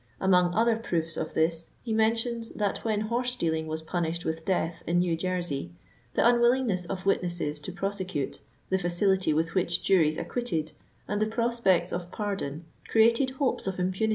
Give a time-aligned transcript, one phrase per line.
[0.19, 4.43] Among other proofs of this, he men tions that when horse stealing was punished with
[4.43, 5.69] death in New Jersey,"
[6.15, 8.39] the unwillingness of witnesses to prosecute,
[8.71, 10.71] the facility with irfiich juries acquitted,
[11.07, 14.09] and the prospects of pardon, created hopes of impunity which invited and multiplied the oflense."